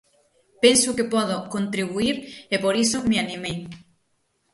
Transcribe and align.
Penso 0.63 0.95
que 0.97 1.09
podo 1.13 1.35
contribuír 1.55 2.15
e 2.53 2.55
por 2.63 2.75
iso 2.83 2.97
me 3.09 3.17
animei. 3.23 3.59